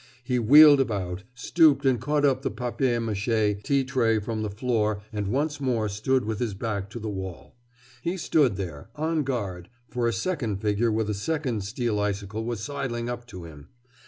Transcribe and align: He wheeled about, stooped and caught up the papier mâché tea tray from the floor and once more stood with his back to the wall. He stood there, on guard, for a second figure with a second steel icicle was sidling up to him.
He 0.23 0.39
wheeled 0.39 0.81
about, 0.81 1.21
stooped 1.35 1.85
and 1.85 2.01
caught 2.01 2.25
up 2.25 2.41
the 2.41 2.49
papier 2.49 2.99
mâché 2.99 3.61
tea 3.61 3.83
tray 3.83 4.17
from 4.17 4.41
the 4.41 4.49
floor 4.49 5.03
and 5.13 5.27
once 5.27 5.61
more 5.61 5.87
stood 5.87 6.25
with 6.25 6.39
his 6.39 6.55
back 6.55 6.89
to 6.89 6.99
the 6.99 7.07
wall. 7.07 7.55
He 8.01 8.17
stood 8.17 8.55
there, 8.55 8.89
on 8.95 9.21
guard, 9.21 9.69
for 9.89 10.07
a 10.07 10.13
second 10.13 10.59
figure 10.59 10.91
with 10.91 11.07
a 11.07 11.13
second 11.13 11.63
steel 11.63 11.99
icicle 11.99 12.43
was 12.43 12.63
sidling 12.63 13.09
up 13.09 13.27
to 13.27 13.43
him. 13.43 13.67